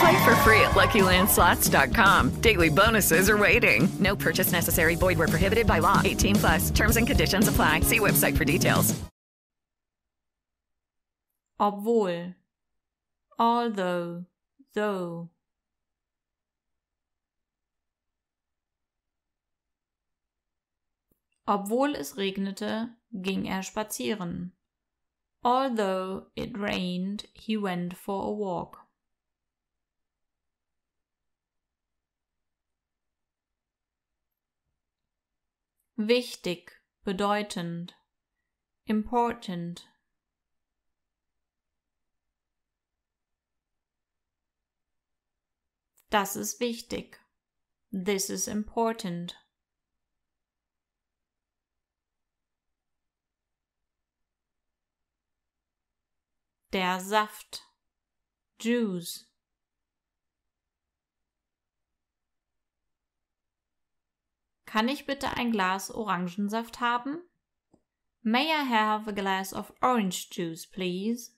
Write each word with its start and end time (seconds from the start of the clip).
Play 0.00 0.24
for 0.24 0.34
free 0.36 0.60
at 0.60 0.72
LuckyLandSlots.com. 0.72 2.40
Daily 2.40 2.70
bonuses 2.70 3.28
are 3.28 3.38
waiting. 3.38 3.88
No 4.00 4.16
purchase 4.16 4.50
necessary. 4.52 4.96
Void 4.96 5.18
where 5.18 5.28
prohibited 5.28 5.66
by 5.66 5.78
law. 5.78 6.00
18 6.04 6.36
plus. 6.36 6.70
Terms 6.70 6.96
and 6.96 7.06
conditions 7.06 7.48
apply. 7.48 7.80
See 7.80 8.00
website 8.00 8.36
for 8.36 8.44
details. 8.44 8.94
Obwohl. 11.60 12.34
Although. 13.38 14.24
Though. 14.74 15.30
Obwohl 21.46 21.94
es 21.94 22.14
regnete, 22.14 22.96
ging 23.12 23.46
er 23.48 23.62
spazieren. 23.62 24.52
Although 25.44 26.28
it 26.34 26.56
rained, 26.56 27.26
he 27.34 27.56
went 27.56 27.94
for 27.96 28.26
a 28.26 28.32
walk. 28.32 28.83
Wichtig, 35.96 36.72
bedeutend, 37.04 37.94
important. 38.84 39.88
Das 46.10 46.36
ist 46.36 46.60
wichtig. 46.60 47.20
This 47.92 48.28
is 48.28 48.48
important. 48.48 49.36
Der 56.72 56.98
Saft. 56.98 57.62
Juice. 58.60 59.28
Kann 64.74 64.88
ich 64.88 65.06
bitte 65.06 65.28
ein 65.36 65.52
Glas 65.52 65.92
Orangensaft 65.92 66.80
haben? 66.80 67.22
May 68.22 68.46
I 68.46 68.68
have 68.68 69.08
a 69.08 69.12
glass 69.12 69.54
of 69.54 69.72
orange 69.80 70.30
juice, 70.30 70.66
please? 70.66 71.30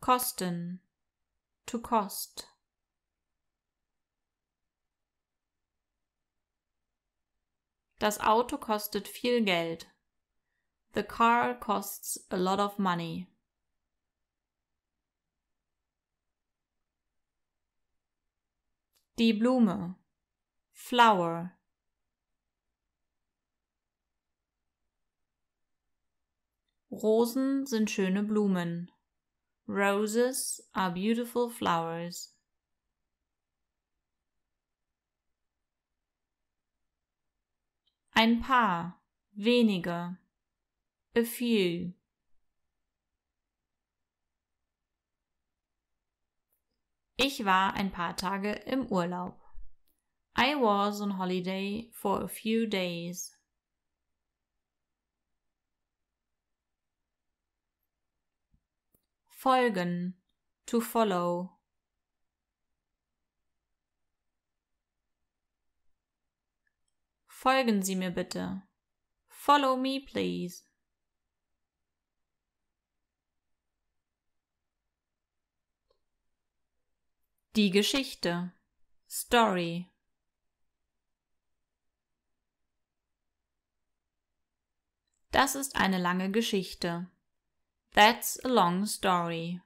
Kosten. 0.00 0.80
To 1.66 1.78
cost. 1.78 2.48
Das 7.98 8.20
Auto 8.20 8.56
kostet 8.56 9.06
viel 9.06 9.44
Geld. 9.44 9.86
The 10.94 11.02
car 11.02 11.54
costs 11.60 12.26
a 12.30 12.38
lot 12.38 12.58
of 12.58 12.78
money. 12.78 13.28
Die 19.16 19.32
Blume. 19.32 19.94
Flower. 20.72 21.52
Rosen 26.90 27.64
sind 27.64 27.92
schöne 27.92 28.24
Blumen. 28.24 28.90
Roses 29.68 30.68
are 30.72 30.92
beautiful 30.92 31.48
flowers. 31.48 32.34
Ein 38.10 38.40
paar, 38.40 39.00
wenige. 39.32 40.18
A 41.16 41.22
few. 41.22 41.94
Ich 47.16 47.44
war 47.44 47.74
ein 47.74 47.92
paar 47.92 48.16
Tage 48.16 48.52
im 48.52 48.86
Urlaub. 48.86 49.40
I 50.36 50.54
was 50.56 51.00
on 51.00 51.16
holiday 51.16 51.88
for 51.92 52.22
a 52.22 52.28
few 52.28 52.66
days. 52.66 53.38
Folgen. 59.28 60.14
To 60.66 60.80
follow. 60.80 61.50
Folgen 67.28 67.82
Sie 67.82 67.94
mir 67.94 68.10
bitte. 68.10 68.62
Follow 69.28 69.76
me, 69.76 70.00
please. 70.00 70.64
Die 77.56 77.70
Geschichte. 77.70 78.50
Story. 79.08 79.88
Das 85.30 85.54
ist 85.54 85.76
eine 85.76 85.98
lange 85.98 86.32
Geschichte. 86.32 87.08
That's 87.92 88.44
a 88.44 88.48
long 88.48 88.86
story. 88.86 89.60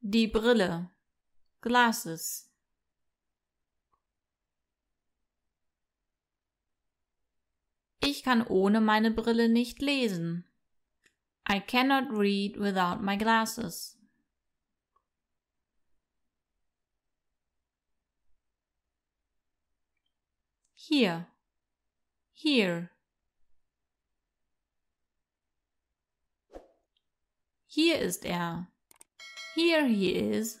Die 0.00 0.26
Brille. 0.26 0.90
Glasses. 1.60 2.50
Ich 8.00 8.24
kann 8.24 8.44
ohne 8.44 8.80
meine 8.80 9.12
Brille 9.12 9.48
nicht 9.48 9.80
lesen. 9.80 10.44
I 11.48 11.60
cannot 11.60 12.12
read 12.12 12.56
without 12.58 13.02
my 13.02 13.16
glasses. 13.16 13.96
Hier, 20.74 21.28
Here. 22.40 22.90
Hier 27.66 27.98
ist 27.98 28.24
er. 28.24 28.68
Here 29.56 29.86
he 29.86 30.14
is. 30.14 30.60